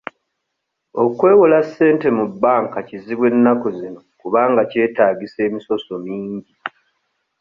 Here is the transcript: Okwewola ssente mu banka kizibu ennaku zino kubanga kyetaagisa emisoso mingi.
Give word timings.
Okwewola 1.03 1.59
ssente 1.63 2.07
mu 2.17 2.25
banka 2.41 2.79
kizibu 2.87 3.23
ennaku 3.31 3.67
zino 3.77 3.99
kubanga 4.19 4.61
kyetaagisa 4.71 5.39
emisoso 5.47 5.93
mingi. 6.05 6.53